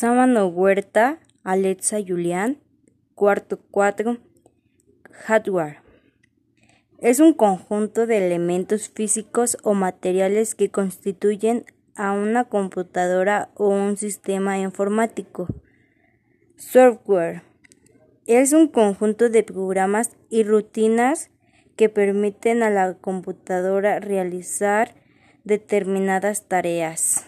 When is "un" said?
7.18-7.32, 13.70-13.96, 18.52-18.68